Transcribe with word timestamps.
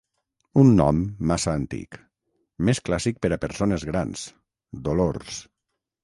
Un 0.59 0.69
nom 0.77 1.01
massa 1.31 1.51
antic, 1.57 1.97
més 2.69 2.81
clàssic 2.89 3.19
per 3.25 3.31
a 3.35 3.39
persones 3.43 3.85
grans, 3.91 4.23
Dolors... 4.89 5.37